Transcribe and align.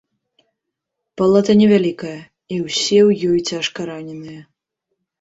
Палата 1.23 1.51
невялікая, 1.61 2.15
і 2.55 2.61
ўсе 2.65 2.99
ў 3.07 3.09
ёй 3.31 3.39
цяжкараненыя. 3.49 4.41